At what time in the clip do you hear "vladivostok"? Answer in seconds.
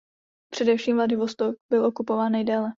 0.95-1.55